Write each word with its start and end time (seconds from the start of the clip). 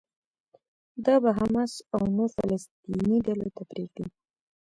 دا 1.05 1.15
به 1.23 1.29
حماس 1.39 1.73
او 1.93 2.01
نورو 2.15 2.33
فلسطيني 2.35 3.17
ډلو 3.27 3.47
ته 3.55 3.63
پرېږدي. 3.71 4.05